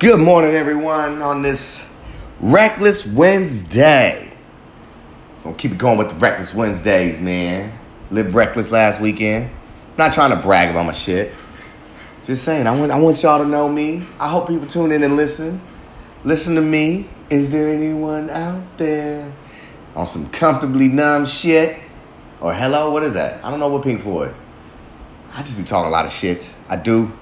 [0.00, 1.86] Good morning, everyone, on this
[2.40, 4.32] Reckless Wednesday.
[5.44, 7.78] Gonna keep it going with the Reckless Wednesdays, man.
[8.10, 9.50] Lived reckless last weekend.
[9.98, 11.34] Not trying to brag about my shit.
[12.24, 14.06] Just saying, I want, I want y'all to know me.
[14.18, 15.60] I hope people tune in and listen.
[16.24, 17.06] Listen to me.
[17.28, 19.30] Is there anyone out there
[19.94, 21.78] on some comfortably numb shit?
[22.40, 23.44] Or hello, what is that?
[23.44, 24.34] I don't know what Pink Floyd.
[25.34, 26.50] I just be talking a lot of shit.
[26.70, 27.12] I do.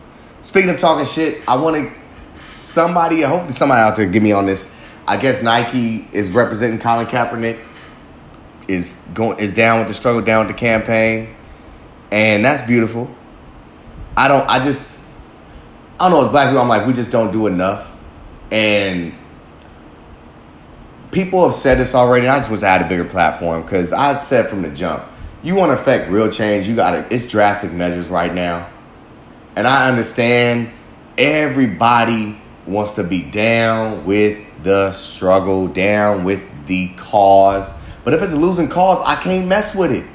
[0.43, 1.98] Speaking of talking shit, I want to
[2.41, 4.73] somebody, hopefully somebody out there, get me on this.
[5.07, 7.65] I guess Nike is representing Colin Kaepernick.
[8.69, 11.35] Is going is down with the struggle, down with the campaign,
[12.11, 13.11] and that's beautiful.
[14.15, 14.47] I don't.
[14.47, 15.01] I just.
[15.99, 16.27] I don't know.
[16.27, 17.91] As black people, I'm like, we just don't do enough,
[18.53, 19.15] and
[21.13, 22.27] people have said this already.
[22.27, 25.03] And I just wish I had a bigger platform because I said from the jump,
[25.43, 27.15] you want to affect real change, you got to.
[27.15, 28.69] It's drastic measures right now,
[29.57, 30.71] and I understand
[31.19, 37.75] everybody wants to be down with the struggle, down with the cause.
[38.05, 40.07] But if it's a losing cause, I can't mess with it.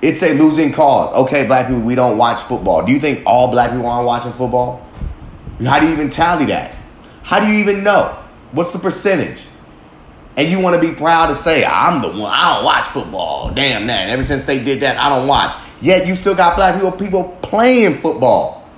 [0.00, 1.12] It's a losing cause.
[1.26, 2.86] Okay, black people, we don't watch football.
[2.86, 4.86] Do you think all black people aren't watching football?
[5.64, 6.74] How do you even tally that?
[7.22, 8.16] How do you even know?
[8.52, 9.48] What's the percentage?
[10.36, 13.52] And you want to be proud to say, I'm the one, I don't watch football.
[13.52, 14.08] Damn that.
[14.08, 15.54] Ever since they did that, I don't watch.
[15.80, 18.68] Yet you still got black people, people playing football.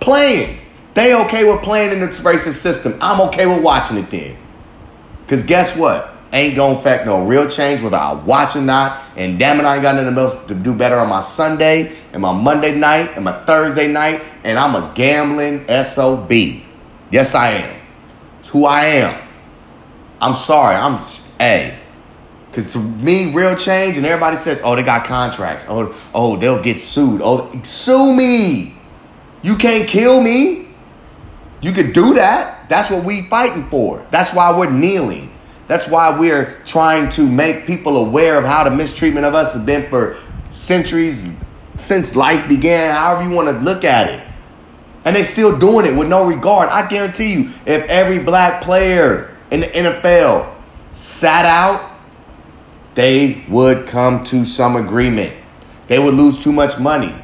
[0.00, 0.59] Playing.
[0.94, 2.98] They okay with playing in the racist system.
[3.00, 4.36] I'm okay with watching it then.
[5.22, 6.12] Because guess what?
[6.32, 9.00] Ain't gonna affect no real change whether I watch or not.
[9.16, 12.22] And damn it, I ain't got nothing else to do better on my Sunday and
[12.22, 14.22] my Monday night and my Thursday night.
[14.44, 16.30] And I'm a gambling SOB.
[17.10, 17.80] Yes, I am.
[18.38, 19.28] It's who I am.
[20.20, 20.76] I'm sorry.
[20.76, 21.00] I'm
[21.40, 21.76] a.
[22.46, 25.66] Because to me, real change, and everybody says, oh, they got contracts.
[25.68, 27.20] Oh, oh, they'll get sued.
[27.22, 28.74] Oh, sue me.
[29.42, 30.69] You can't kill me.
[31.60, 32.68] You could do that.
[32.68, 34.04] That's what we fighting for.
[34.10, 35.32] That's why we're kneeling.
[35.66, 39.64] That's why we're trying to make people aware of how the mistreatment of us has
[39.64, 40.16] been for
[40.50, 41.30] centuries
[41.76, 44.26] since life began, however you want to look at it.
[45.04, 46.68] And they still doing it with no regard.
[46.68, 50.54] I guarantee you, if every black player in the NFL
[50.92, 51.98] sat out,
[52.94, 55.34] they would come to some agreement.
[55.86, 57.14] They would lose too much money.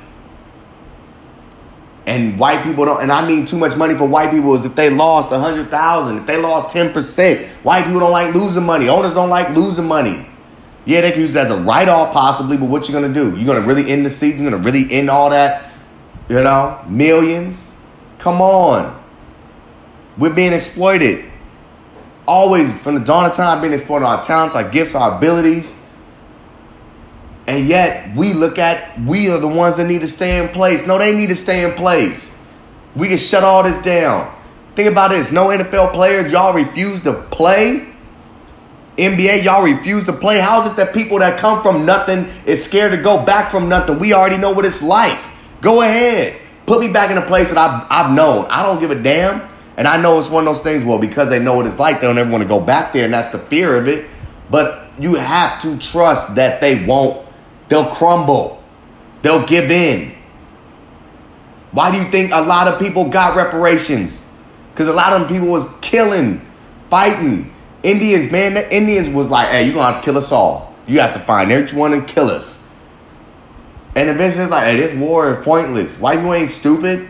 [2.07, 4.77] And white people don't, and I mean too much money for white people is if
[4.77, 7.45] they lost a hundred thousand, if they lost ten percent.
[7.65, 8.89] White people don't like losing money.
[8.89, 10.27] Owners don't like losing money.
[10.85, 13.37] Yeah, they can use it as a write off possibly, but what you gonna do?
[13.37, 14.45] You gonna really end the season?
[14.45, 15.65] You gonna really end all that?
[16.29, 17.73] You know, millions?
[18.19, 19.05] Come on.
[20.17, 21.25] We're being exploited.
[22.29, 25.75] Always from the dawn of time, being exploited our talents, our gifts, our abilities.
[27.47, 30.87] And yet we look at we are the ones that need to stay in place.
[30.87, 32.37] No, they need to stay in place.
[32.97, 34.35] We can shut all this down.
[34.75, 35.31] Think about this.
[35.31, 37.93] No NFL players, y'all refuse to play.
[38.99, 40.41] NBA, y'all refuse to play.
[40.41, 43.69] How is it that people that come from nothing is scared to go back from
[43.69, 43.99] nothing?
[43.99, 45.19] We already know what it's like.
[45.61, 46.41] Go ahead.
[46.67, 48.47] Put me back in a place that I've, I've known.
[48.49, 49.49] I don't give a damn.
[49.77, 52.01] And I know it's one of those things, well, because they know what it's like,
[52.01, 54.07] they don't ever want to go back there, and that's the fear of it.
[54.51, 57.26] But you have to trust that they won't
[57.69, 58.63] They'll crumble.
[59.23, 60.15] They'll give in.
[61.73, 64.25] Why do you think a lot of people got reparations?
[64.73, 66.47] Because a lot of people was killing,
[66.91, 67.53] fighting.
[67.83, 70.75] Indians, man, the Indians was like, hey, you're gonna have to kill us all.
[70.87, 72.67] You have to find each one and kill us.
[73.95, 75.99] And eventually it's like, hey, this war is pointless.
[75.99, 77.09] Why you ain't stupid?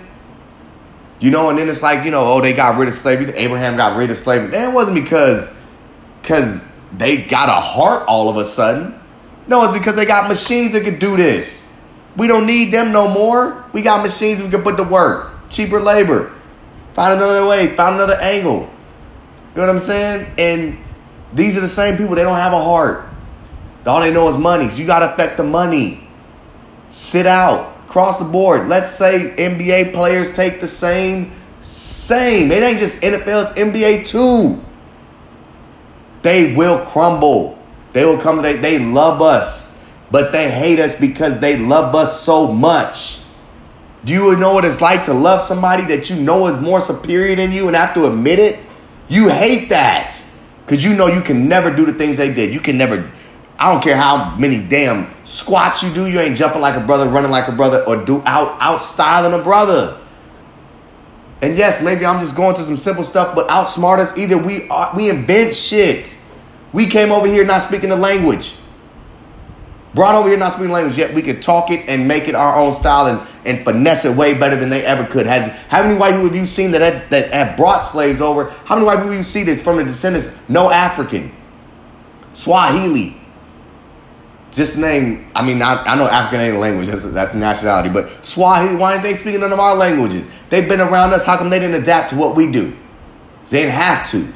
[1.18, 3.32] You know, and then it's like, you know, oh, they got rid of slavery.
[3.34, 4.56] Abraham got rid of slavery.
[4.56, 5.52] And it wasn't because
[6.22, 8.98] because they got a heart all of a sudden.
[9.46, 11.70] No, it's because they got machines that can do this.
[12.16, 13.64] We don't need them no more.
[13.72, 15.50] We got machines we can put to work.
[15.50, 16.34] Cheaper labor.
[16.94, 18.60] Find another way, find another angle.
[18.60, 20.26] You know what I'm saying?
[20.38, 20.78] And
[21.34, 23.08] these are the same people, they don't have a heart.
[23.86, 24.68] All they know is money.
[24.68, 26.08] So you got to affect the money.
[26.90, 28.68] Sit out, Cross the board.
[28.68, 32.50] Let's say NBA players take the same, same.
[32.50, 34.62] It ain't just NFL, it's NBA too.
[36.22, 37.58] They will crumble.
[37.96, 39.74] They will come they, they love us,
[40.10, 43.22] but they hate us because they love us so much.
[44.04, 47.34] Do you know what it's like to love somebody that you know is more superior
[47.36, 48.58] than you and have to admit it?
[49.08, 50.22] You hate that
[50.60, 52.52] because you know you can never do the things they did.
[52.52, 53.10] You can never,
[53.58, 57.08] I don't care how many damn squats you do, you ain't jumping like a brother,
[57.08, 59.98] running like a brother, or do out out styling a brother.
[61.40, 64.14] And yes, maybe I'm just going to some simple stuff, but outsmart us.
[64.18, 66.18] Either we are, we invent shit
[66.72, 68.54] we came over here not speaking the language.
[69.94, 72.54] brought over here not speaking language, yet we could talk it and make it our
[72.56, 75.26] own style and, and finesse it way better than they ever could.
[75.26, 78.50] Has how many white people have you seen that have, that have brought slaves over?
[78.66, 80.38] How many white people you see that's from the descendants?
[80.48, 81.32] No African,
[82.32, 83.16] Swahili.
[84.50, 85.30] Just name.
[85.34, 86.88] I mean, I, I know African ain't a language.
[86.88, 87.88] That's that's nationality.
[87.90, 88.76] But Swahili.
[88.76, 90.30] Why aren't they speaking none of our languages?
[90.48, 91.24] They've been around us.
[91.24, 92.76] How come they didn't adapt to what we do?
[93.50, 94.32] They didn't have to.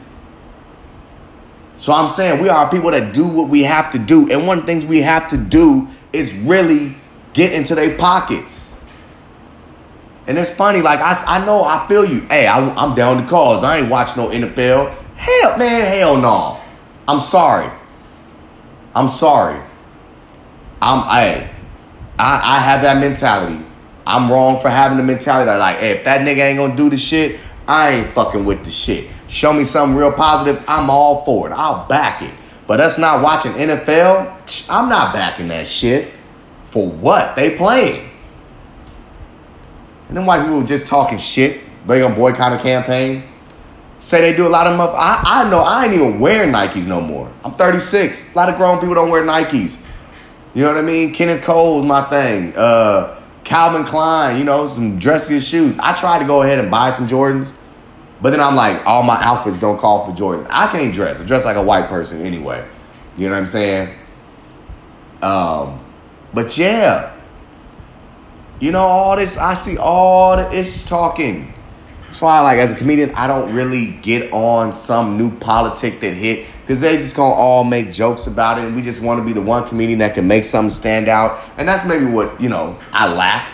[1.80, 4.30] So I'm saying we are people that do what we have to do.
[4.30, 6.94] And one of the things we have to do is really
[7.32, 8.70] get into their pockets.
[10.26, 12.20] And it's funny, like I, I know I feel you.
[12.28, 13.64] Hey, I, am down the cause.
[13.64, 14.94] I ain't watch no NFL.
[15.16, 16.60] Hell, man, hell no.
[17.08, 17.70] I'm sorry.
[18.94, 19.58] I'm sorry.
[20.82, 21.48] I'm I,
[22.18, 23.64] I I have that mentality.
[24.06, 26.90] I'm wrong for having the mentality that like, hey, if that nigga ain't gonna do
[26.90, 29.08] the shit, I ain't fucking with the shit.
[29.30, 31.52] Show me something real positive, I'm all for it.
[31.52, 32.34] I'll back it.
[32.66, 36.12] But us not watching NFL, I'm not backing that shit.
[36.64, 37.36] For what?
[37.36, 38.10] They playing.
[40.08, 43.22] And then white people just talking shit, bring on boycott a campaign.
[44.00, 44.80] Say they do a lot of them.
[44.80, 47.32] I, I know I ain't even wearing Nikes no more.
[47.44, 48.34] I'm 36.
[48.34, 49.78] A lot of grown people don't wear Nikes.
[50.54, 51.14] You know what I mean?
[51.14, 52.52] Kenneth Cole's my thing.
[52.56, 55.78] Uh, Calvin Klein, you know, some dressier shoes.
[55.78, 57.54] I tried to go ahead and buy some Jordans.
[58.22, 60.46] But then I'm like, all my outfits don't call for Jordan.
[60.50, 61.22] I can't dress.
[61.22, 62.67] I dress like a white person anyway.
[63.17, 63.94] You know what I'm saying?
[65.22, 65.84] Um,
[66.32, 67.17] but yeah,
[68.61, 69.38] you know all this.
[69.38, 71.55] I see all the issues talking.
[72.02, 76.12] That's why, like, as a comedian, I don't really get on some new politic that
[76.12, 79.25] hit because they just gonna all make jokes about it, and we just want to
[79.25, 81.40] be the one comedian that can make something stand out.
[81.56, 83.49] And that's maybe what you know I lack.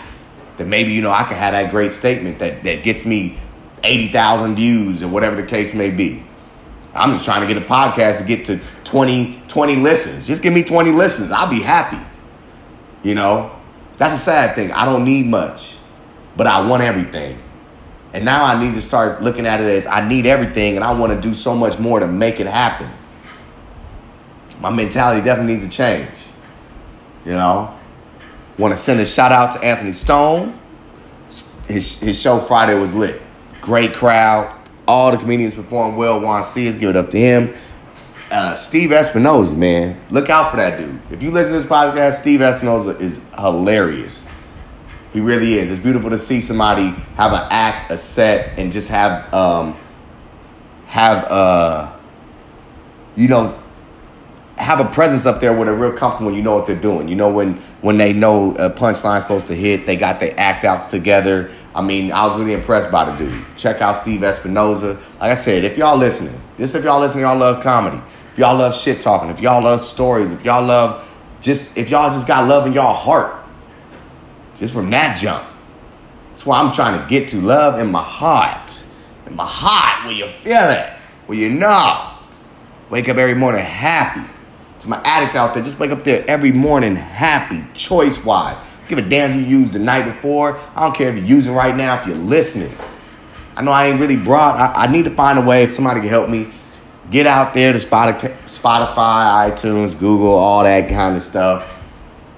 [0.57, 3.37] That maybe you know I can have that great statement that that gets me
[3.83, 6.23] 80,000 views or whatever the case may be.
[6.93, 10.25] I'm just trying to get a podcast to get to 20, 20 listens.
[10.25, 11.31] Just give me 20 listens.
[11.31, 12.03] I'll be happy.
[13.03, 13.55] You know,
[13.97, 14.71] that's a sad thing.
[14.71, 15.77] I don't need much,
[16.35, 17.41] but I want everything.
[18.13, 20.97] And now I need to start looking at it as I need everything and I
[20.97, 22.89] want to do so much more to make it happen.
[24.59, 26.25] My mentality definitely needs to change.
[27.25, 27.77] You know,
[28.57, 30.57] want to send a shout out to Anthony Stone.
[31.67, 33.21] His, his show Friday was lit.
[33.67, 34.55] Great crowd.
[34.87, 36.41] All the comedians performed well.
[36.41, 36.75] See us?
[36.75, 37.53] Give it up to him.
[38.31, 41.01] Uh, Steve Espinosa, man, look out for that dude.
[41.11, 44.25] If you listen to this podcast, Steve Espinosa is hilarious.
[45.11, 45.69] He really is.
[45.69, 49.77] It's beautiful to see somebody have an act, a set, and just have um,
[50.85, 51.93] have uh,
[53.17, 53.61] you know
[54.57, 56.33] have a presence up there where they're real comfortable.
[56.33, 57.09] You know what they're doing.
[57.09, 60.63] You know when when they know a punchline's supposed to hit, they got their act
[60.63, 61.51] outs together.
[61.77, 63.45] I mean, I was really impressed by the dude.
[63.55, 64.95] Check out Steve Espinoza.
[65.19, 68.01] Like I said, if y'all listening, this if y'all listening, y'all love comedy.
[68.33, 71.07] If y'all love shit talking, if y'all love stories, if y'all love
[71.39, 73.45] just if y'all just got love in y'all heart,
[74.55, 75.47] just from that jump.
[76.29, 78.85] That's why I'm trying to get to love in my heart.
[79.27, 80.89] In my heart, where you feel it,
[81.27, 82.11] where you know.
[82.89, 84.27] Wake up every morning happy
[84.79, 88.57] to my addicts out there, just wake up there every morning happy, choice wise.
[88.87, 90.59] Give a damn if you used the night before.
[90.75, 92.71] I don't care if you're using right now, if you're listening.
[93.55, 94.55] I know I ain't really broad.
[94.55, 96.47] I, I need to find a way if somebody can help me
[97.09, 98.41] get out there to Spotify,
[99.51, 101.73] iTunes, Google, all that kind of stuff.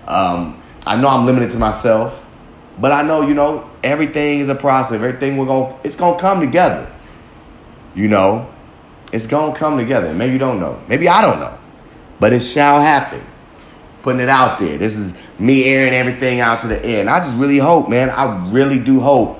[0.08, 2.26] Um, I know I'm limited to myself,
[2.80, 4.94] but I know you know everything is a process.
[4.94, 6.92] Everything we're going, it's gonna come together.
[7.96, 8.52] You know,
[9.12, 10.14] it's gonna come together.
[10.14, 10.82] Maybe you don't know.
[10.88, 11.60] Maybe I don't know
[12.20, 13.22] but it shall happen.
[14.02, 14.78] Putting it out there.
[14.78, 17.02] This is me airing everything out to the air.
[17.02, 19.40] And I just really hope, man, I really do hope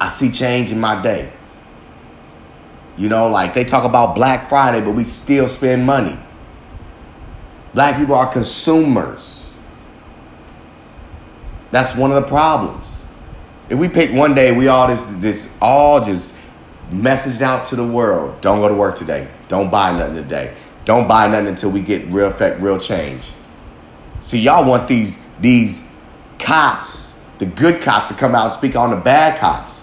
[0.00, 1.32] I see change in my day.
[2.96, 6.18] You know, like they talk about Black Friday, but we still spend money.
[7.74, 9.58] Black people are consumers.
[11.70, 13.06] That's one of the problems.
[13.68, 16.34] If we pick one day, we all this this all just
[16.90, 18.40] messaged out to the world.
[18.40, 19.28] Don't go to work today.
[19.48, 20.54] Don't buy nothing today.
[20.88, 23.34] Don't buy nothing until we get real effect, real change.
[24.20, 25.82] See, y'all want these these
[26.38, 29.82] cops, the good cops, to come out and speak on the bad cops.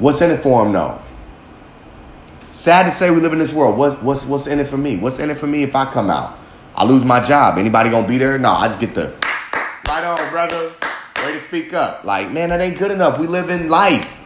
[0.00, 1.00] What's in it for them, though?
[2.50, 3.78] Sad to say we live in this world.
[3.78, 4.96] What's, what's, what's in it for me?
[4.96, 6.36] What's in it for me if I come out?
[6.74, 7.56] I lose my job.
[7.56, 8.36] Anybody gonna be there?
[8.40, 9.14] No, I just get the
[9.86, 10.72] right on, brother.
[11.24, 12.02] Way to speak up.
[12.02, 13.20] Like, man, that ain't good enough.
[13.20, 14.18] We live in life.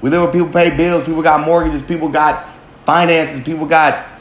[0.00, 2.48] We live where people pay bills, people got mortgages, people got
[2.86, 4.11] finances, people got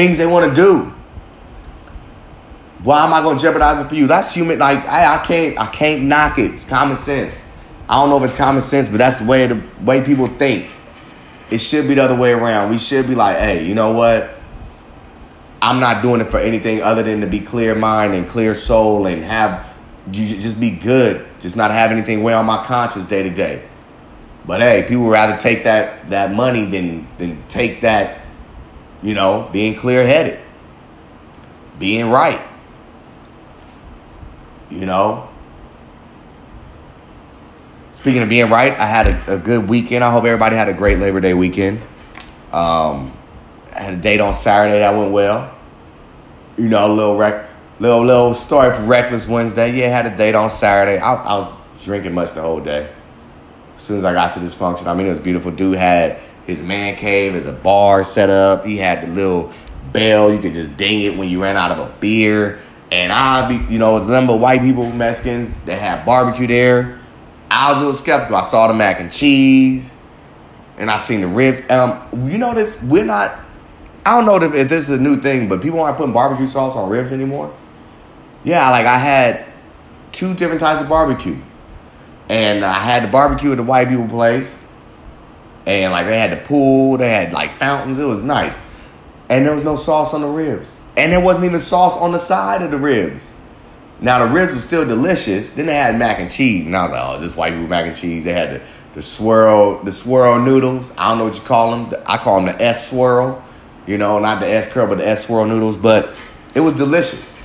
[0.00, 0.90] things they want to do.
[2.82, 4.06] Why am I going to jeopardize it for you?
[4.06, 4.58] That's human.
[4.58, 6.54] Like I, I can't, I can't knock it.
[6.54, 7.42] It's common sense.
[7.86, 10.70] I don't know if it's common sense, but that's the way the way people think.
[11.50, 12.70] It should be the other way around.
[12.70, 14.30] We should be like, hey, you know what?
[15.60, 19.06] I'm not doing it for anything other than to be clear mind and clear soul
[19.06, 19.66] and have
[20.06, 23.68] you just be good, just not have anything weigh on my conscience day to day.
[24.46, 28.19] But hey, people would rather take that that money than than take that,
[29.02, 30.38] you know, being clear headed,
[31.78, 32.42] being right.
[34.70, 35.28] You know.
[37.90, 40.04] Speaking of being right, I had a, a good weekend.
[40.04, 41.80] I hope everybody had a great Labor Day weekend.
[42.52, 43.12] Um,
[43.72, 45.54] I had a date on Saturday that went well.
[46.56, 49.76] You know, a little rec- little little story for Reckless Wednesday.
[49.76, 50.98] Yeah, I had a date on Saturday.
[50.98, 51.52] I, I was
[51.82, 52.92] drinking much the whole day.
[53.74, 55.50] As soon as I got to this function, I mean, it was beautiful.
[55.50, 58.64] Dude had his man cave as a bar set up.
[58.64, 59.52] He had the little
[59.92, 62.60] bell you could just ding it when you ran out of a beer.
[62.92, 66.04] And I, be, you know, it was a number of white people, Mexicans that had
[66.04, 67.00] barbecue there.
[67.50, 68.36] I was a little skeptical.
[68.36, 69.90] I saw the mac and cheese,
[70.76, 71.60] and I seen the ribs.
[71.70, 72.82] Um, you know this?
[72.82, 73.40] We're not
[74.04, 76.46] I don't know if, if this is a new thing, but people aren't putting barbecue
[76.46, 77.54] sauce on ribs anymore.
[78.44, 79.44] Yeah, like I had
[80.12, 81.38] two different types of barbecue.
[82.28, 84.58] And I had the barbecue at the white people place.
[85.70, 87.98] And like they had the pool, they had like fountains.
[87.98, 88.58] It was nice.
[89.28, 90.78] And there was no sauce on the ribs.
[90.96, 93.36] And there wasn't even sauce on the side of the ribs.
[94.00, 95.52] Now the ribs were still delicious.
[95.52, 96.66] Then they had mac and cheese.
[96.66, 98.24] And I was like, oh, this white people mac and cheese.
[98.24, 98.62] They had the,
[98.94, 100.90] the swirl, the swirl noodles.
[100.98, 102.02] I don't know what you call them.
[102.06, 103.44] I call them the S swirl.
[103.86, 105.76] You know, not the S curl, but the S swirl noodles.
[105.76, 106.16] But
[106.54, 107.44] it was delicious.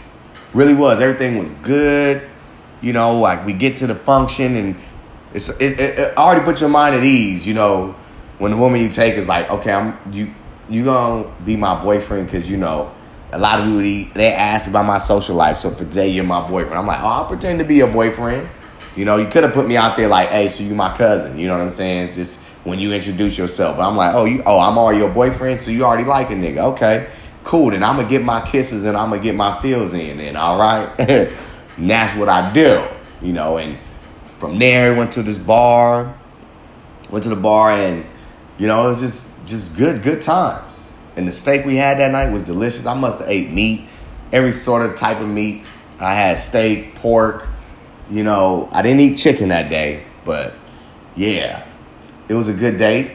[0.54, 1.02] Really was.
[1.02, 2.28] Everything was good.
[2.82, 4.76] You know, like we get to the function and
[5.34, 7.46] it's it, it, it already put your mind at ease.
[7.46, 7.96] You know,
[8.38, 10.34] when the woman you take is like, okay, I'm you
[10.70, 12.94] you gonna be my boyfriend because you know
[13.32, 15.58] a lot of people they ask about my social life.
[15.58, 16.78] So for today you're my boyfriend.
[16.78, 18.48] I'm like, oh, I'll pretend to be your boyfriend.
[18.96, 21.38] You know, you could have put me out there like, hey, so you my cousin.
[21.38, 22.06] You know what I'm saying?
[22.06, 23.78] It's just when you introduce yourself.
[23.78, 26.34] But I'm like, oh, you, oh, I'm already your boyfriend, so you already like a
[26.34, 26.74] nigga.
[26.74, 27.10] Okay,
[27.44, 27.72] cool.
[27.72, 30.18] Then I'm gonna get my kisses and I'm gonna get my feels in.
[30.18, 32.86] Then all right, and that's what I do.
[33.22, 33.78] You know, and
[34.40, 36.18] from there went to this bar,
[37.10, 38.06] went to the bar, and
[38.58, 40.92] you know it was just just good good times.
[41.16, 42.86] And the steak we had that night was delicious.
[42.86, 43.88] I must have ate meat,
[44.32, 45.64] every sort of type of meat.
[46.00, 47.48] I had steak, pork.
[48.10, 50.54] You know, I didn't eat chicken that day, but
[51.16, 51.66] yeah,
[52.28, 53.12] it was a good date,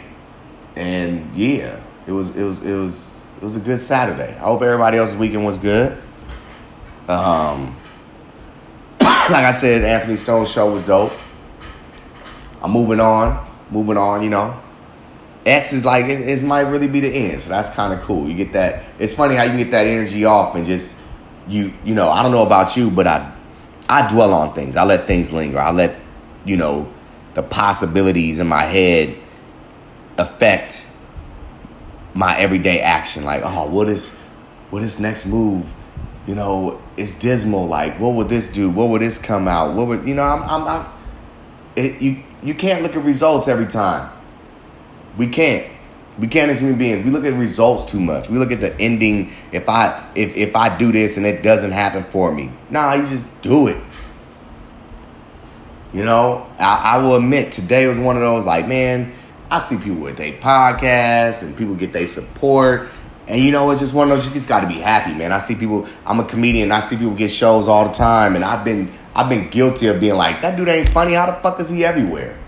[0.76, 4.34] and yeah, it was it was it was it was a good Saturday.
[4.34, 5.96] I hope everybody else's weekend was good.
[7.08, 7.76] Um,
[9.00, 11.12] like I said, Anthony Stone's show was dope.
[12.62, 14.22] I'm moving on, moving on.
[14.22, 14.60] You know,
[15.50, 18.28] X is like it, it might really be the end, so that's kind of cool.
[18.28, 18.84] You get that.
[18.98, 20.96] It's funny how you get that energy off and just
[21.48, 22.10] you you know.
[22.10, 23.32] I don't know about you, but I
[23.88, 24.76] I dwell on things.
[24.76, 25.58] I let things linger.
[25.58, 25.96] I let
[26.44, 26.92] you know
[27.34, 29.16] the possibilities in my head
[30.18, 30.86] affect
[32.14, 33.24] my everyday action.
[33.24, 34.16] Like, oh, what is
[34.70, 35.74] what is next move?
[36.26, 37.66] You know, it's dismal.
[37.66, 38.70] Like, what would this do?
[38.70, 39.74] What would this come out?
[39.74, 40.22] What would you know?
[40.22, 40.86] I'm, I'm, I'm
[41.76, 44.10] it, you you can't look at results every time.
[45.20, 45.70] We can't.
[46.18, 47.04] We can't as human beings.
[47.04, 48.30] We look at results too much.
[48.30, 49.30] We look at the ending.
[49.52, 53.04] If I if if I do this and it doesn't happen for me, nah, you
[53.04, 53.76] just do it.
[55.92, 59.12] You know, I, I will admit today was one of those like, man,
[59.50, 62.88] I see people with their podcasts and people get their support.
[63.26, 65.32] And you know, it's just one of those you just gotta be happy, man.
[65.32, 68.44] I see people, I'm a comedian, I see people get shows all the time, and
[68.44, 71.12] I've been I've been guilty of being like, that dude ain't funny.
[71.12, 72.39] How the fuck is he everywhere?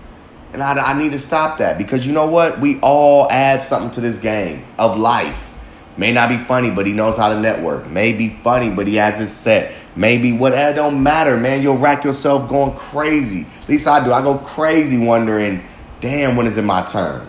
[0.53, 2.59] And I, I need to stop that because you know what?
[2.59, 5.49] We all add something to this game of life.
[5.97, 7.89] May not be funny, but he knows how to network.
[7.89, 9.73] May be funny, but he has his set.
[9.95, 11.61] Maybe whatever don't matter, man.
[11.61, 13.45] You'll rack yourself going crazy.
[13.61, 14.11] At least I do.
[14.11, 15.63] I go crazy wondering,
[15.99, 17.27] damn, when is it my turn?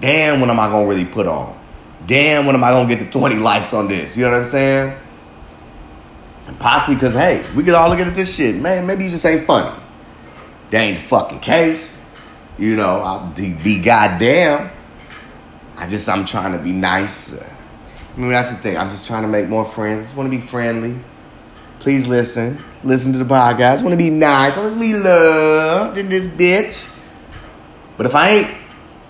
[0.00, 1.58] Damn, when am I gonna really put on?
[2.06, 4.16] Damn, when am I gonna get the 20 likes on this?
[4.16, 4.98] You know what I'm saying?
[6.46, 8.56] And possibly because, hey, we could all look at this shit.
[8.56, 9.74] Man, maybe you just ain't funny.
[10.70, 12.00] That ain't the fucking case.
[12.58, 14.70] You know, I'll be goddamn.
[15.76, 17.40] I just, I'm trying to be nice.
[17.40, 18.76] I mean, that's the thing.
[18.76, 20.00] I'm just trying to make more friends.
[20.00, 20.98] I just want to be friendly.
[21.78, 22.58] Please listen.
[22.82, 23.78] Listen to the podcast.
[23.78, 24.56] I want to be nice.
[24.56, 26.92] I want to be loved in this bitch.
[27.96, 28.54] But if I ain't,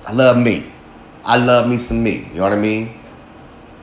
[0.06, 0.70] I love me.
[1.24, 2.28] I love me some me.
[2.28, 2.98] You know what I mean?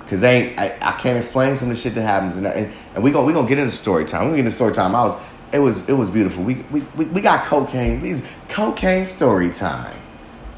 [0.07, 3.03] Cause I ain't, I, can't explain some of the shit that happens, and and, and
[3.03, 4.21] we gonna we gonna get into story time.
[4.21, 4.93] We gonna get into story time.
[4.93, 5.19] I was
[5.55, 6.43] it was it was beautiful.
[6.43, 8.01] We we we, we got cocaine.
[8.01, 9.95] We cocaine story time.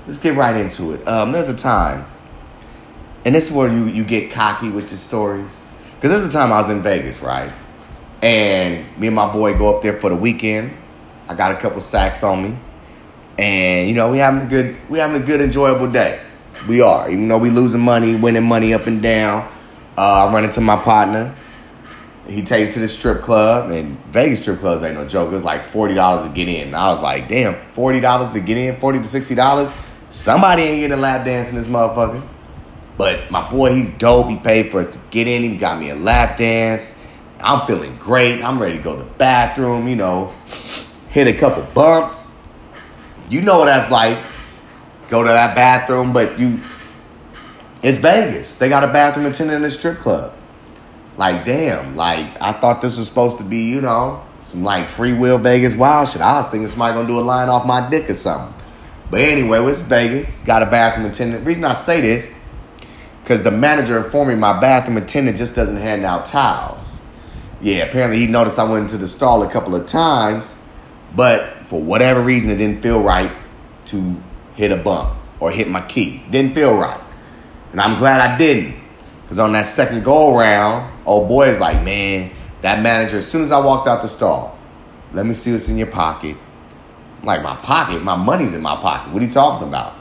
[0.06, 1.08] Let's get right into it.
[1.08, 2.06] Um, there's a time,
[3.24, 5.68] and this is where you you get cocky with your stories.
[6.02, 7.52] Cause there's a time I was in Vegas, right?
[8.22, 10.72] And me and my boy go up there for the weekend.
[11.28, 12.58] I got a couple sacks on me.
[13.38, 16.22] And you know, we having a good we having a good enjoyable day.
[16.68, 17.10] We are.
[17.10, 19.52] Even though we losing money, winning money up and down.
[19.96, 21.36] Uh, I run into my partner.
[22.28, 25.30] He takes to the strip club, and Vegas strip clubs ain't no joke.
[25.30, 26.68] It was like forty dollars to get in.
[26.68, 29.72] And I was like, damn, forty dollars to get in, forty to sixty dollars.
[30.10, 32.28] Somebody ain't getting a lap dance in this motherfucker.
[32.98, 34.28] But my boy, he's dope.
[34.28, 35.44] He paid for us to get in.
[35.44, 36.96] He got me a lap dance.
[37.40, 38.42] I'm feeling great.
[38.42, 39.88] I'm ready to go to the bathroom.
[39.88, 40.34] You know,
[41.10, 42.32] hit a couple bumps.
[43.30, 44.18] You know what that's like.
[45.10, 46.60] Go to that bathroom, but you,
[47.82, 48.56] it's Vegas.
[48.56, 50.34] They got a bathroom attendant in the strip club.
[51.18, 55.14] Like, damn, like, I thought this was supposed to be, you know, some like free
[55.14, 56.22] will Vegas wild shit.
[56.22, 58.54] I was thinking somebody gonna do a line off my dick or something.
[59.10, 60.42] But anyway, it's Vegas.
[60.42, 61.46] Got a bathroom attendant.
[61.46, 62.32] reason I say this,
[63.24, 67.02] because the manager informed me my bathroom attendant just doesn't hand out towels.
[67.62, 70.56] Yeah, apparently he noticed I went into the stall a couple of times,
[71.16, 73.32] but for whatever reason, it didn't feel right
[73.86, 74.16] to
[74.56, 76.24] hit a bump or hit my key.
[76.30, 77.02] Didn't feel right.
[77.72, 78.76] And I'm glad I didn't.
[79.24, 83.42] Because on that second go around, old boy is like, man, that manager, as soon
[83.42, 84.58] as I walked out the stall,
[85.14, 86.38] let me see what's in your pocket.
[87.20, 88.04] I'm like, my pocket?
[88.04, 89.12] My money's in my pocket.
[89.14, 89.96] What are you talking about?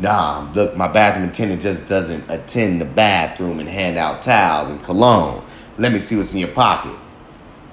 [0.00, 4.82] Nah, look, my bathroom attendant just doesn't attend the bathroom and hand out towels and
[4.84, 5.44] cologne.
[5.76, 6.96] Let me see what's in your pocket.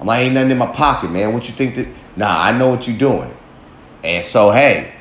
[0.00, 1.32] I'm like, ain't nothing in my pocket, man.
[1.32, 1.88] What you think that?
[2.16, 3.34] Nah, I know what you're doing.
[4.02, 4.92] And so, hey,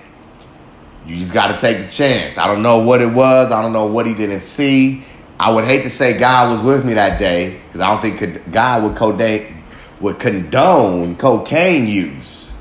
[1.05, 2.37] you just got to take the chance.
[2.37, 3.51] I don't know what it was.
[3.51, 5.03] I don't know what he didn't see.
[5.39, 8.51] I would hate to say God was with me that day because I don't think
[8.51, 9.63] God would condone,
[9.99, 12.53] would condone cocaine use.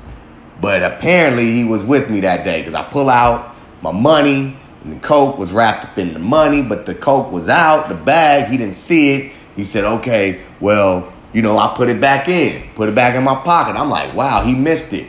[0.59, 4.93] But apparently he was with me that day because I pull out my money and
[4.93, 8.49] the coke was wrapped up in the money, but the coke was out the bag.
[8.49, 9.33] He didn't see it.
[9.55, 13.23] He said, "Okay, well, you know, I put it back in, put it back in
[13.23, 15.07] my pocket." I'm like, "Wow, he missed it."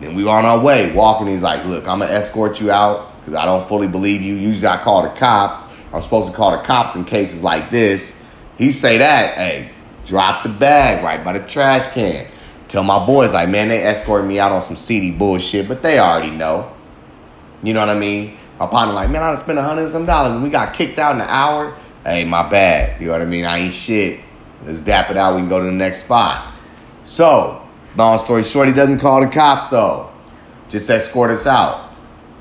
[0.00, 1.26] Then we were on our way walking.
[1.26, 4.34] He's like, "Look, I'm gonna escort you out because I don't fully believe you.
[4.34, 8.16] Usually, I call the cops." I'm supposed to call the cops in cases like this.
[8.56, 9.70] He say that, hey,
[10.04, 12.26] drop the bag right by the trash can.
[12.68, 15.98] Tell my boys, like, man, they escorted me out on some seedy bullshit, but they
[15.98, 16.74] already know.
[17.62, 18.36] You know what I mean?
[18.58, 20.98] My partner like, man, I done spent a hundred some dollars and we got kicked
[20.98, 21.76] out in an hour.
[22.04, 23.00] Hey, my bad.
[23.00, 23.44] You know what I mean?
[23.44, 24.20] I ain't shit.
[24.62, 25.34] Let's dap it out.
[25.34, 26.52] We can go to the next spot.
[27.04, 30.10] So, long story short, he doesn't call the cops though.
[30.68, 31.87] Just escort us out.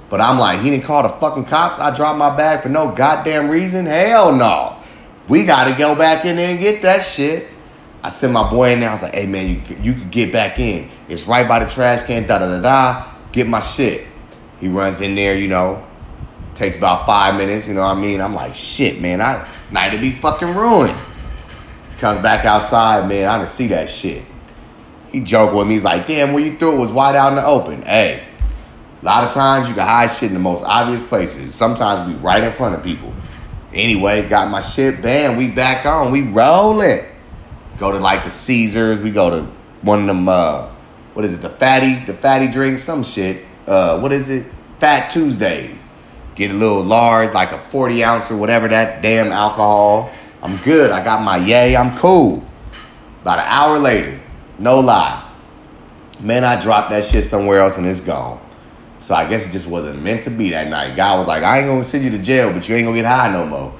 [0.09, 1.79] But I'm like, he didn't call the fucking cops.
[1.79, 3.85] I dropped my bag for no goddamn reason.
[3.85, 4.77] Hell no.
[5.27, 7.49] We got to go back in there and get that shit.
[8.01, 8.89] I sent my boy in there.
[8.89, 10.89] I was like, hey man, you you could get back in.
[11.09, 12.25] It's right by the trash can.
[12.25, 13.11] Da da da da.
[13.33, 14.07] Get my shit.
[14.59, 15.35] He runs in there.
[15.35, 15.85] You know,
[16.53, 17.67] takes about five minutes.
[17.67, 18.21] You know what I mean?
[18.21, 19.19] I'm like, shit, man.
[19.19, 20.97] I night to be fucking ruined.
[21.97, 23.27] Comes back outside, man.
[23.27, 24.23] I didn't see that shit.
[25.11, 25.73] He joked with me.
[25.73, 27.81] He's like, damn, where you threw it was wide out in the open.
[27.81, 28.26] Hey,
[29.01, 31.53] a lot of times you can hide shit in the most obvious places.
[31.53, 33.13] Sometimes we right in front of people.
[33.73, 37.05] Anyway, got my shit, bam, we back on, we rolling.
[37.77, 39.43] Go to like the Caesars, we go to
[39.81, 40.69] one of them uh
[41.13, 43.45] what is it, the fatty, the fatty drink, some shit.
[43.67, 44.47] Uh what is it?
[44.79, 45.89] Fat Tuesdays.
[46.33, 50.11] Get a little large, like a 40 ounce or whatever that damn alcohol.
[50.41, 50.91] I'm good.
[50.91, 52.43] I got my yay, I'm cool.
[53.21, 54.19] About an hour later,
[54.59, 55.23] no lie.
[56.19, 58.39] Man, I dropped that shit somewhere else and it's gone.
[58.99, 60.95] So I guess it just wasn't meant to be that night.
[60.95, 63.05] God was like, I ain't gonna send you to jail, but you ain't gonna get
[63.05, 63.75] high no more.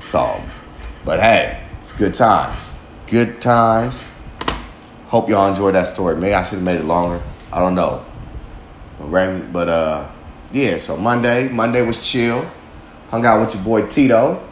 [0.00, 0.42] So,
[1.04, 2.70] but hey, it's good times.
[3.06, 4.08] Good times.
[5.08, 6.16] Hope y'all enjoyed that story.
[6.16, 7.22] Maybe I should have made it longer.
[7.52, 8.04] I don't know.
[9.00, 10.08] But, but uh,
[10.52, 10.76] yeah.
[10.76, 12.48] So Monday, Monday was chill.
[13.10, 14.46] Hung out with your boy Tito.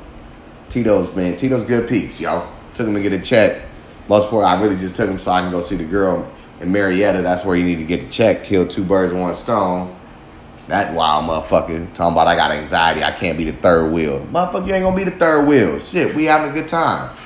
[0.68, 2.48] Tito's man, Tito's good peeps, yo.
[2.74, 3.62] Took him to get a check.
[4.08, 6.70] Most part, I really just took him so I can go see the girl in
[6.70, 7.22] Marietta.
[7.22, 8.44] That's where you need to get the check.
[8.44, 9.95] Kill two birds with one stone.
[10.68, 13.04] That wild motherfucker talking about I got anxiety.
[13.04, 14.20] I can't be the third wheel.
[14.32, 15.78] Motherfucker, you ain't gonna be the third wheel.
[15.78, 17.16] Shit, we having a good time.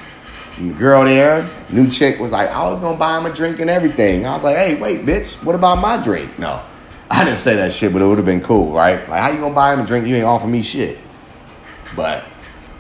[0.59, 3.59] And the girl there, new chick, was like, I was gonna buy him a drink
[3.61, 4.27] and everything.
[4.27, 6.39] I was like, hey, wait, bitch, what about my drink?
[6.39, 6.63] No,
[7.11, 9.09] I didn't say that shit, but it would have been cool, right?
[9.09, 10.07] Like, how you gonna buy him a drink?
[10.07, 10.99] You ain't offer me shit.
[11.97, 12.25] But,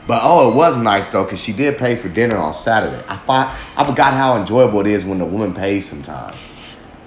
[0.06, 3.02] but oh, it was nice though, cause she did pay for dinner on Saturday.
[3.08, 6.49] I thought I forgot how enjoyable it is when the woman pays sometimes.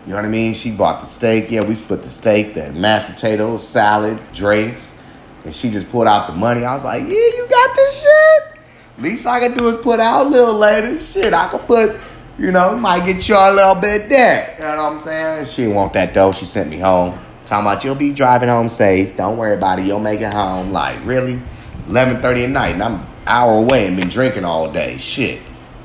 [0.05, 0.53] You know what I mean?
[0.53, 1.49] She bought the steak.
[1.49, 4.97] Yeah, we split the steak, the mashed potatoes, salad, drinks.
[5.45, 6.65] And she just pulled out the money.
[6.65, 8.59] I was like, yeah, you got this shit?
[8.97, 10.99] Least I can do is put out a little later.
[10.99, 11.99] Shit, I could put,
[12.37, 14.55] you know, might get you a little bit there.
[14.57, 15.45] You know what I'm saying?
[15.45, 16.31] She didn't want that dough.
[16.33, 17.17] She sent me home.
[17.45, 19.15] Talking about you'll be driving home safe.
[19.17, 19.85] Don't worry about it.
[19.85, 20.71] You'll make it home.
[20.71, 21.41] Like, really?
[21.87, 22.73] 11.30 at night.
[22.73, 24.97] And I'm an hour away and been drinking all day.
[24.97, 25.41] Shit.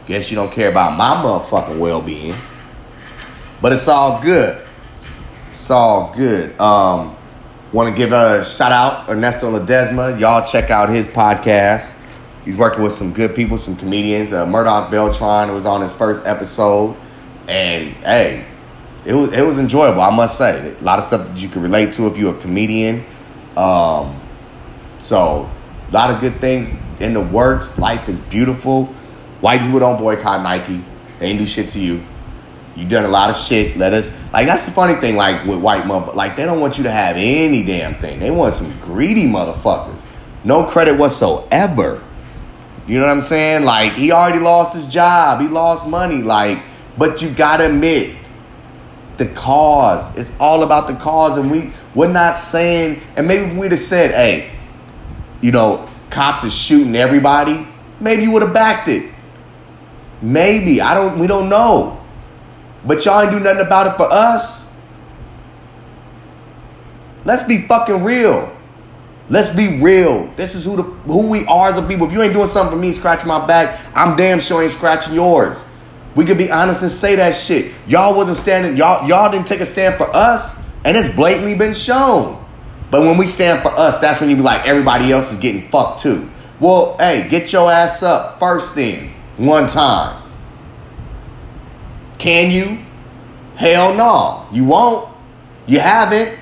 [0.07, 2.35] Guess you don't care about my motherfucking well-being.
[3.61, 4.65] But it's all good.
[5.51, 6.59] It's all good.
[6.61, 7.17] Um,
[7.71, 10.19] Want to give a shout out Ernesto Ledesma.
[10.19, 11.93] Y'all check out his podcast.
[12.43, 14.33] He's working with some good people, some comedians.
[14.33, 16.97] Uh, Murdoch Beltran was on his first episode,
[17.47, 18.47] and hey,
[19.05, 20.01] it was it was enjoyable.
[20.01, 22.41] I must say, a lot of stuff that you can relate to if you're a
[22.41, 23.05] comedian.
[23.55, 24.19] Um,
[24.99, 25.51] so,
[25.91, 27.77] a lot of good things in the works.
[27.77, 28.87] Life is beautiful.
[29.43, 30.83] White people don't boycott Nike.
[31.19, 32.03] They ain't do shit to you.
[32.79, 33.77] You done a lot of shit.
[33.77, 35.17] Let us like that's the funny thing.
[35.17, 38.21] Like with white mother, like they don't want you to have any damn thing.
[38.21, 40.01] They want some greedy motherfuckers.
[40.45, 42.05] No credit whatsoever.
[42.87, 43.65] You know what I'm saying?
[43.65, 45.41] Like he already lost his job.
[45.41, 46.23] He lost money.
[46.23, 46.63] Like,
[46.97, 48.17] but you gotta admit
[49.17, 50.17] the cause.
[50.17, 53.03] It's all about the cause, and we we're not saying.
[53.17, 54.53] And maybe if we'd have said, "Hey,
[55.41, 57.67] you know, cops are shooting everybody,"
[57.99, 59.11] maybe you would have backed it.
[60.23, 61.19] Maybe I don't.
[61.19, 61.98] We don't know.
[62.89, 64.73] But y'all ain't do nothing about it for us.
[67.25, 68.51] Let's be fucking real.
[69.29, 70.29] Let's be real.
[70.37, 72.07] This is who the who we are as a people.
[72.07, 75.15] If you ain't doing something for me, scratching my back, I'm damn sure ain't scratching
[75.15, 75.67] yours.
[76.15, 77.75] We could be honest and say that shit.
[77.87, 81.75] Y'all wasn't standing, y'all, y'all didn't take a stand for us, and it's blatantly been
[81.75, 82.43] shown.
[82.91, 85.69] But when we stand for us, that's when you be like, everybody else is getting
[85.71, 86.31] fucked too.
[86.59, 90.28] Well, hey, get your ass up first thing, one time.
[92.19, 92.85] Can you?
[93.57, 94.47] Hell no.
[94.53, 95.09] You won't.
[95.67, 96.39] You haven't.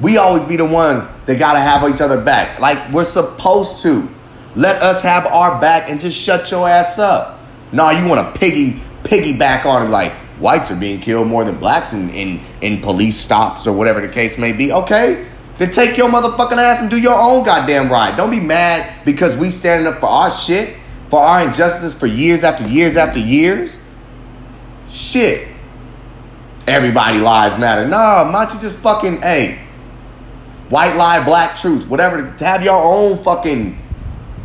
[0.00, 2.58] We always be the ones that gotta have each other back.
[2.58, 4.08] Like we're supposed to.
[4.56, 7.40] Let us have our back and just shut your ass up.
[7.72, 11.92] Nah, you wanna piggy piggyback on it like whites are being killed more than blacks
[11.92, 14.72] in, in, in police stops or whatever the case may be.
[14.72, 15.26] Okay.
[15.56, 18.16] Then take your motherfucking ass and do your own goddamn ride.
[18.16, 20.76] Don't be mad because we standing up for our shit,
[21.10, 23.78] for our injustice for years after years after years.
[24.86, 25.48] Shit.
[26.66, 27.86] Everybody lives matter.
[27.86, 29.58] Nah, why don't you just fucking, hey,
[30.70, 32.22] white lie, black truth, whatever.
[32.38, 33.78] Have your own fucking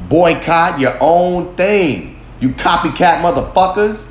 [0.09, 2.19] boycott, your own thing.
[2.41, 4.07] You copycat motherfuckers.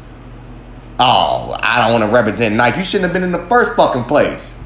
[0.98, 2.78] Oh, I don't want to represent Nike.
[2.78, 4.56] You shouldn't have been in the first fucking place.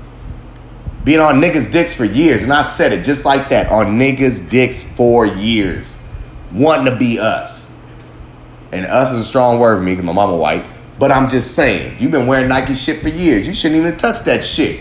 [1.05, 4.48] Being on niggas' dicks for years, and I said it just like that on niggas'
[4.48, 5.96] dicks for years,
[6.53, 7.68] wanting to be us.
[8.70, 10.64] And us is a strong word for me because my mama white.
[10.98, 13.46] But I'm just saying, you've been wearing Nike shit for years.
[13.46, 14.81] You shouldn't even touch that shit.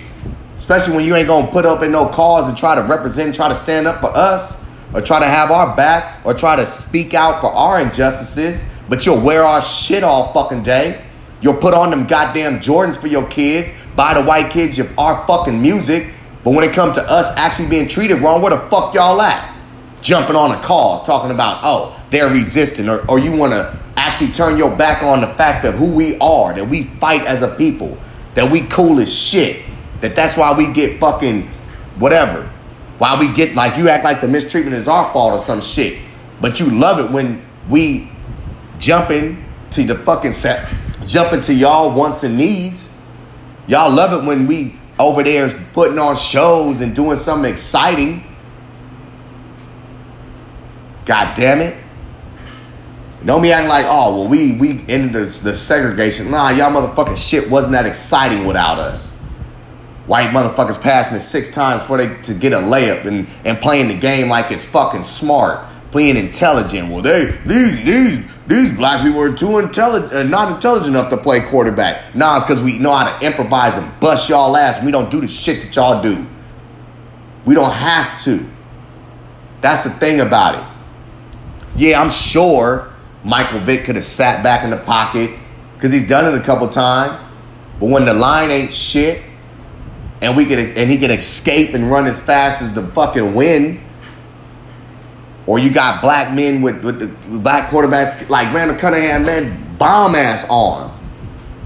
[0.55, 3.49] Especially when you ain't gonna put up in no cause and try to represent, try
[3.49, 4.61] to stand up for us,
[4.93, 9.05] or try to have our back, or try to speak out for our injustices, but
[9.05, 11.01] you'll wear our shit all fucking day.
[11.41, 15.25] You'll put on them goddamn Jordans for your kids, buy the white kids your, our
[15.25, 18.93] fucking music, but when it comes to us actually being treated wrong, where the fuck
[18.93, 19.55] y'all at?
[20.01, 24.57] Jumping on a cause, talking about, oh, they're resisting, or, or you wanna actually turn
[24.57, 27.97] your back on the fact of who we are, that we fight as a people,
[28.33, 29.63] that we cool as shit,
[30.01, 31.47] that that's why we get fucking
[31.97, 32.49] whatever.
[32.97, 35.99] Why we get like you act like the mistreatment is our fault or some shit.
[36.39, 38.11] But you love it when we
[38.79, 40.71] jumping to the fucking set,
[41.05, 42.91] jumping to y'all wants and needs.
[43.67, 48.23] Y'all love it when we over there putting on shows and doing something exciting.
[51.05, 51.77] God damn it.
[53.25, 56.31] Don't be acting like, oh, well, we we ended the, the segregation.
[56.31, 59.15] Nah, y'all motherfucking shit wasn't that exciting without us.
[60.07, 63.89] White motherfuckers passing it six times for they to get a layup and, and playing
[63.89, 66.89] the game like it's fucking smart, being intelligent.
[66.89, 71.17] Well, they these these these black people are too intelligent, uh, not intelligent enough to
[71.17, 72.15] play quarterback.
[72.15, 74.83] Nah, it's because we know how to improvise and bust y'all ass.
[74.83, 76.25] We don't do the shit that y'all do.
[77.45, 78.45] We don't have to.
[79.61, 80.65] That's the thing about it.
[81.75, 82.90] Yeah, I'm sure
[83.23, 85.31] Michael Vick could have sat back in the pocket
[85.75, 87.23] because he's done it a couple times.
[87.79, 89.23] But when the line ain't shit,
[90.21, 93.79] and we can and he can escape and run as fast as the fucking wind,
[95.47, 100.15] or you got black men with with the black quarterbacks like Randall Cunningham, man, bomb
[100.15, 100.91] ass arm.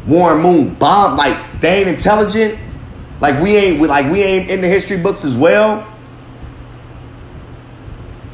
[0.08, 2.60] Warren Moon, bomb like they ain't intelligent.
[3.20, 5.91] Like we ain't like we ain't in the history books as well.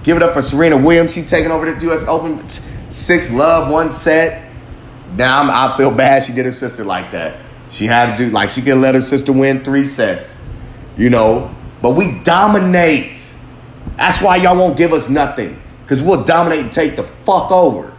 [0.03, 1.13] Give it up for Serena Williams.
[1.13, 2.07] She taking over this U.S.
[2.07, 2.45] Open.
[2.91, 4.51] Six love, one set.
[5.15, 7.37] Now I feel bad she did her sister like that.
[7.69, 10.41] She had to do like she could let her sister win three sets,
[10.97, 11.55] you know.
[11.81, 13.31] But we dominate.
[13.95, 17.93] That's why y'all won't give us nothing, cause we'll dominate and take the fuck over.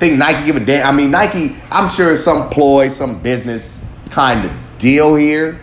[0.00, 0.84] Think Nike give a damn?
[0.84, 1.54] I mean, Nike.
[1.70, 5.60] I'm sure it's some ploy, some business kind of deal here,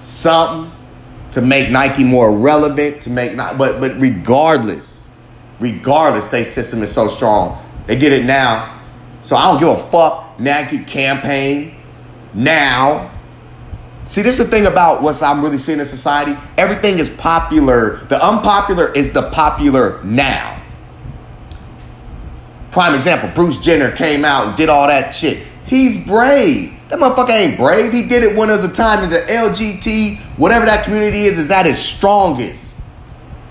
[0.00, 0.72] something
[1.30, 3.56] to make Nike more relevant, to make not.
[3.56, 4.97] But but regardless
[5.60, 7.62] regardless, their system is so strong.
[7.86, 8.80] They did it now.
[9.20, 11.74] So I don't give a fuck Nike campaign
[12.34, 13.10] now.
[14.04, 16.36] See, this is the thing about what I'm really seeing in society.
[16.56, 17.96] Everything is popular.
[18.06, 20.62] The unpopular is the popular now.
[22.70, 25.46] Prime example, Bruce Jenner came out and did all that shit.
[25.66, 26.72] He's brave.
[26.88, 27.92] That motherfucker ain't brave.
[27.92, 31.50] He did it when there's a time that the LGT, whatever that community is, is
[31.50, 32.67] at its strongest.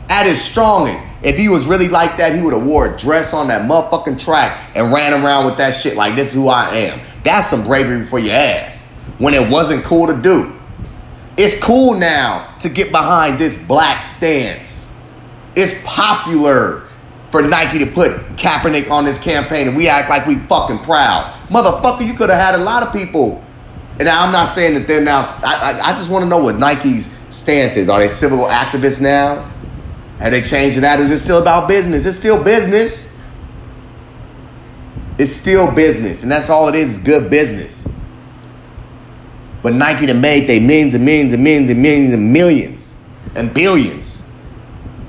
[0.09, 1.05] At his strongest.
[1.21, 4.23] If he was really like that, he would have wore a dress on that motherfucking
[4.23, 7.01] track and ran around with that shit like this is who I am.
[7.23, 8.89] That's some bravery for your ass.
[9.17, 10.53] When it wasn't cool to do.
[11.37, 14.91] It's cool now to get behind this black stance.
[15.55, 16.87] It's popular
[17.31, 21.31] for Nike to put Kaepernick on this campaign and we act like we fucking proud.
[21.49, 23.43] Motherfucker, you could have had a lot of people.
[23.99, 25.21] And I'm not saying that they're now.
[25.43, 27.89] I, I, I just want to know what Nike's stance is.
[27.89, 29.51] Are they civil activists now?
[30.19, 30.99] Have they changed that?
[30.99, 32.05] Is it still about business?
[32.05, 33.15] It's still business.
[35.17, 36.23] It's still business.
[36.23, 37.87] And that's all it is, is good business.
[39.61, 42.95] But Nike to make they millions and millions and millions and millions and millions
[43.35, 44.23] and billions.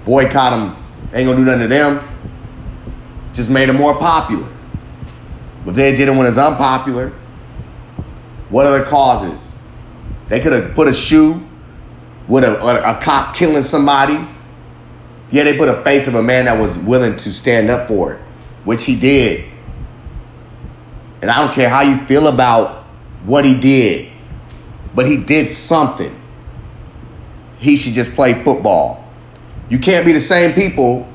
[0.04, 0.84] Boycott them.
[1.12, 2.00] Ain't gonna do nothing to them.
[3.32, 4.48] Just made them more popular.
[5.64, 7.12] But they did it when it's unpopular.
[8.48, 9.56] What are the causes?
[10.28, 11.42] They could have put a shoe
[12.26, 14.18] with a, a, a, cop killing somebody.
[15.30, 18.14] Yeah, they put a face of a man that was willing to stand up for
[18.14, 18.20] it,
[18.64, 19.44] which he did.
[21.20, 22.84] And I don't care how you feel about
[23.24, 24.10] what he did,
[24.94, 26.14] but he did something.
[27.58, 29.04] He should just play football.
[29.68, 31.08] You can't be the same people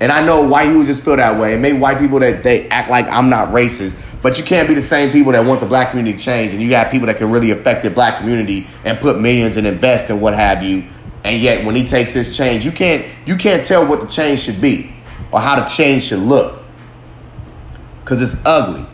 [0.00, 1.54] and I know white people just feel that way.
[1.54, 4.00] And maybe white people that they act like I'm not racist.
[4.22, 6.52] But you can't be the same people that want the black community to change.
[6.52, 9.66] And you got people that can really affect the black community and put millions and
[9.66, 10.84] invest in what have you.
[11.24, 14.40] And yet when he takes his change, you can't you can't tell what the change
[14.40, 14.92] should be
[15.32, 16.62] or how the change should look.
[18.04, 18.86] Cause it's ugly.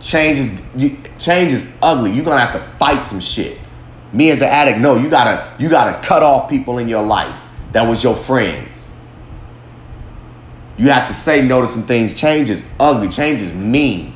[0.00, 2.12] Change is you, change is ugly.
[2.12, 3.58] You're gonna have to fight some shit.
[4.12, 7.46] Me as an addict, no, you gotta you gotta cut off people in your life
[7.72, 8.90] that was your friends
[10.80, 12.14] you have to say no to some things.
[12.14, 13.10] Change is ugly.
[13.10, 14.14] Change is mean.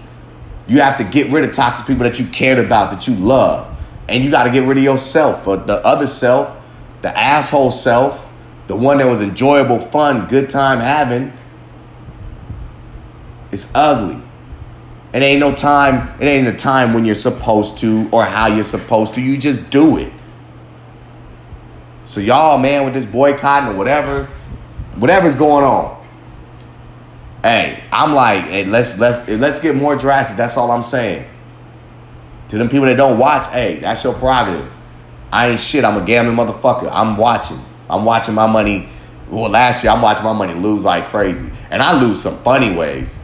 [0.66, 3.76] You have to get rid of toxic people that you cared about, that you love.
[4.08, 6.56] And you got to get rid of yourself, or the other self,
[7.04, 8.32] the asshole self,
[8.66, 11.34] the one that was enjoyable, fun, good time having.
[13.52, 14.22] It's ugly.
[15.12, 18.64] It ain't no time, it ain't a time when you're supposed to or how you're
[18.64, 19.20] supposed to.
[19.20, 20.10] You just do it.
[22.06, 24.24] So y'all, man, with this boycotting or whatever,
[24.96, 26.02] whatever's going on,
[27.42, 30.38] Hey, I'm like, hey, let's let's let's get more drastic.
[30.38, 31.26] That's all I'm saying.
[32.48, 34.72] To them people that don't watch, hey, that's your prerogative.
[35.34, 35.84] I ain't shit.
[35.84, 36.88] I'm a gambling motherfucker.
[36.92, 37.58] I'm watching.
[37.90, 38.88] I'm watching my money.
[39.28, 42.72] Well, last year I'm watching my money lose like crazy, and I lose some funny
[42.72, 43.20] ways.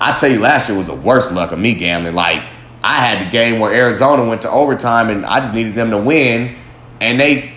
[0.00, 2.16] I tell you, last year was the worst luck of me gambling.
[2.16, 2.42] Like
[2.82, 5.98] I had the game where Arizona went to overtime, and I just needed them to
[5.98, 6.56] win,
[7.00, 7.52] and they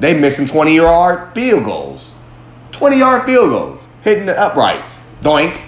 [0.00, 2.12] they missing 20 yard field goals,
[2.72, 5.00] 20 yard field goals, hitting the uprights.
[5.22, 5.58] Doink.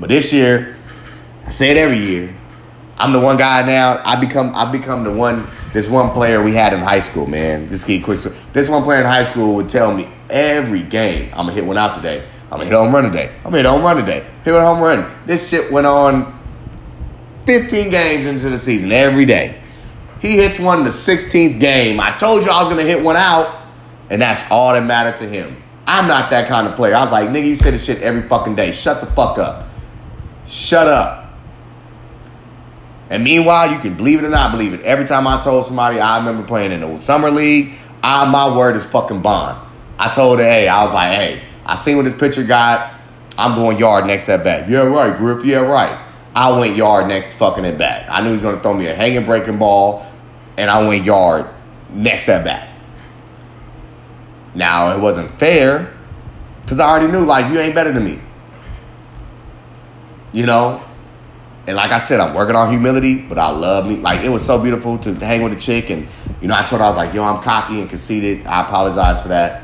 [0.00, 0.76] But this year,
[1.46, 2.36] I say it every year.
[3.00, 4.02] I'm the one guy now.
[4.04, 5.46] I become I become the one.
[5.72, 7.66] This one player we had in high school, man.
[7.66, 8.20] Just keep quick.
[8.52, 11.78] This one player in high school would tell me every game, I'm gonna hit one
[11.78, 12.28] out today.
[12.44, 13.32] I'm gonna hit home run today.
[13.38, 14.26] I'm gonna hit home run today.
[14.44, 15.10] Hit a home run.
[15.24, 16.38] This shit went on
[17.46, 19.62] 15 games into the season every day.
[20.20, 22.00] He hits one in the 16th game.
[22.00, 23.62] I told you I was gonna hit one out,
[24.10, 25.62] and that's all that mattered to him.
[25.86, 26.94] I'm not that kind of player.
[26.94, 28.72] I was like, nigga, you say this shit every fucking day.
[28.72, 29.68] Shut the fuck up.
[30.46, 31.19] Shut up.
[33.10, 34.82] And meanwhile, you can believe it or not believe it.
[34.82, 38.76] Every time I told somebody I remember playing in the summer league, I, my word
[38.76, 39.66] is fucking bond.
[39.98, 42.94] I told her, hey, I was like, hey, I seen what this pitcher got.
[43.36, 44.68] I'm going yard next at bat.
[44.68, 45.44] Yeah, right, Griff.
[45.44, 45.98] Yeah, right.
[46.34, 48.06] I went yard next fucking at bat.
[48.08, 50.06] I knew he was going to throw me a hanging breaking ball,
[50.56, 51.46] and I went yard
[51.90, 52.68] next at bat.
[54.54, 55.92] Now, it wasn't fair
[56.62, 58.20] because I already knew, like, you ain't better than me.
[60.32, 60.84] You know?
[61.66, 63.96] And like I said, I'm working on humility, but I love me.
[63.96, 65.90] Like, it was so beautiful to hang with a chick.
[65.90, 66.08] And,
[66.40, 68.46] you know, I told her, I was like, yo, I'm cocky and conceited.
[68.46, 69.62] I apologize for that.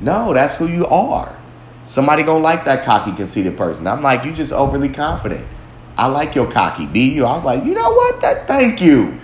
[0.00, 1.36] No, that's who you are.
[1.84, 3.86] Somebody gonna like that cocky, conceited person.
[3.86, 5.46] I'm like, you just overly confident.
[5.96, 6.86] I like your cocky.
[6.86, 7.26] Be you.
[7.26, 8.20] I was like, you know what?
[8.22, 9.18] That thank you.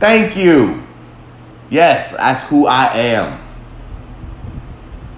[0.00, 0.82] Thank you.
[1.70, 3.40] Yes, that's who I am.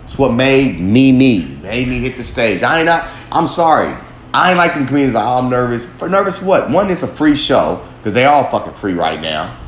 [0.04, 2.62] It's what made me me, made me hit the stage.
[2.62, 3.08] I ain't not.
[3.32, 3.96] I'm sorry.
[4.34, 5.14] I ain't like them comedians.
[5.14, 5.84] Like, oh, I'm nervous.
[5.84, 6.70] For nervous what?
[6.70, 9.58] One, it's a free show because they all fucking free right now.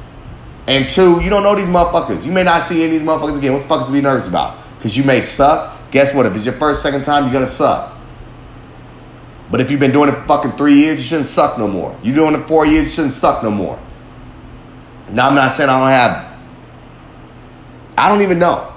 [0.67, 2.25] And two, you don't know these motherfuckers.
[2.25, 3.53] You may not see any of these motherfuckers again.
[3.53, 4.59] What the fuck is to be nervous about?
[4.79, 5.91] Because you may suck.
[5.91, 6.27] Guess what?
[6.27, 7.95] If it's your first, second time, you're gonna suck.
[9.51, 11.97] But if you've been doing it for fucking three years, you shouldn't suck no more.
[12.03, 13.79] You're doing it four years, you shouldn't suck no more.
[15.11, 16.39] Now I'm not saying I don't have.
[17.97, 18.73] I don't even know.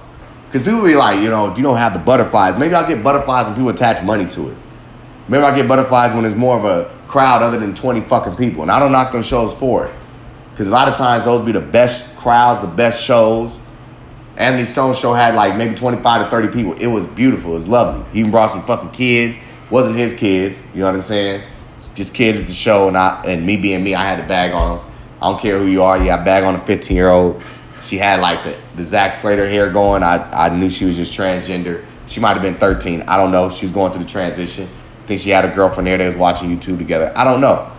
[0.46, 3.04] Because people be like, you know, if you don't have the butterflies, maybe I'll get
[3.04, 4.58] butterflies and people attach money to it.
[5.28, 8.62] Remember, I get butterflies when there's more of a crowd other than 20 fucking people.
[8.62, 9.94] And I don't knock those shows for it.
[10.52, 13.60] Because a lot of times those be the best crowds, the best shows.
[14.38, 16.74] Anthony Stone show had like maybe 25 to 30 people.
[16.74, 17.52] It was beautiful.
[17.52, 18.10] It was lovely.
[18.12, 19.38] He even brought some fucking kids.
[19.70, 20.64] Wasn't his kids.
[20.74, 21.44] You know what I'm saying?
[21.94, 22.88] Just kids at the show.
[22.88, 24.92] And, I, and me being me, I had a bag on them.
[25.22, 26.02] I don't care who you are.
[26.02, 27.44] Yeah, I bag on a 15 year old.
[27.84, 30.04] She had like the, the Zack Slater hair going.
[30.04, 31.84] I, I knew she was just transgender.
[32.06, 33.04] She might have been 13.
[33.04, 33.50] I don't know.
[33.50, 34.68] She was going through the transition.
[35.08, 37.14] Think she had a girlfriend there that was watching YouTube together.
[37.16, 37.72] I don't know.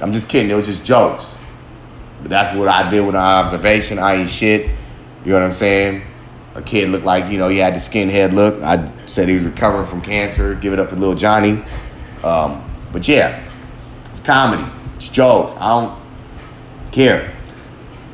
[0.00, 0.50] I'm just kidding.
[0.50, 1.36] It was just jokes.
[2.22, 3.98] But that's what I did with an observation.
[3.98, 4.70] I ain't shit.
[5.24, 6.02] You know what I'm saying?
[6.54, 8.62] A kid looked like, you know, he had the skinhead look.
[8.62, 10.54] I said he was recovering from cancer.
[10.54, 11.62] Give it up for little Johnny.
[12.22, 13.46] Um, but yeah,
[14.06, 14.64] it's comedy.
[14.94, 15.54] It's jokes.
[15.56, 16.00] I don't
[16.92, 17.34] care.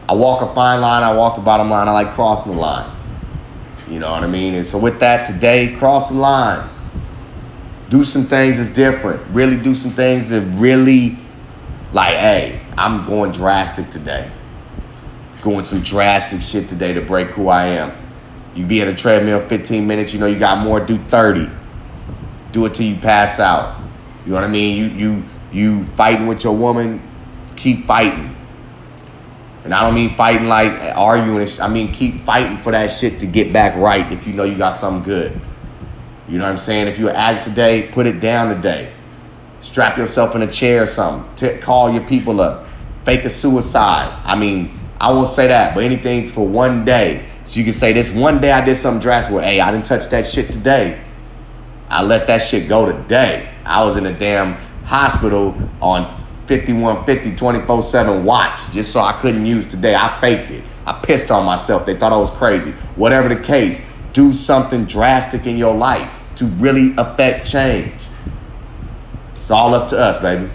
[0.08, 1.02] I walk a fine line.
[1.02, 1.86] I walk the bottom line.
[1.86, 2.96] I like crossing the line.
[3.88, 4.54] You know what I mean?
[4.54, 6.81] And so with that, today, crossing lines.
[7.92, 9.20] Do some things that's different.
[9.34, 11.18] Really do some things that really,
[11.92, 14.32] like, hey, I'm going drastic today.
[15.42, 17.92] Going some drastic shit today to break who I am.
[18.54, 21.50] You be at a treadmill 15 minutes, you know you got more, do 30.
[22.52, 23.78] Do it till you pass out.
[24.24, 24.74] You know what I mean?
[24.74, 27.06] You you you fighting with your woman,
[27.56, 28.34] keep fighting.
[29.64, 31.46] And I don't mean fighting like arguing.
[31.60, 34.56] I mean keep fighting for that shit to get back right if you know you
[34.56, 35.38] got something good.
[36.28, 36.88] You know what I'm saying?
[36.88, 38.92] If an addict today, put it down today.
[39.60, 41.34] Strap yourself in a chair or something.
[41.36, 42.66] T- call your people up.
[43.04, 44.20] Fake a suicide.
[44.24, 47.26] I mean, I won't say that, but anything for one day.
[47.44, 49.84] So you can say this one day I did something drastic where, hey, I didn't
[49.84, 51.00] touch that shit today.
[51.88, 53.52] I let that shit go today.
[53.64, 54.54] I was in a damn
[54.84, 59.94] hospital on 5150 24 7 watch just so I couldn't use today.
[59.94, 60.64] I faked it.
[60.86, 61.86] I pissed on myself.
[61.86, 62.72] They thought I was crazy.
[62.96, 63.80] Whatever the case,
[64.12, 67.94] do something drastic in your life to really affect change.
[69.32, 70.50] It's all up to us, baby.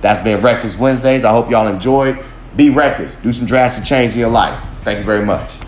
[0.00, 1.24] That's been Reckless Wednesdays.
[1.24, 2.18] I hope y'all enjoyed.
[2.56, 3.16] Be reckless.
[3.16, 4.62] Do some drastic change in your life.
[4.82, 5.58] Thank you very much.